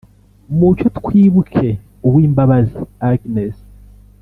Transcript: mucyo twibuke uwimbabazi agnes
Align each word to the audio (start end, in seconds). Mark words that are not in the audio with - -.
mucyo 0.57 0.87
twibuke 0.97 1.67
uwimbabazi 2.07 2.77
agnes 3.09 3.55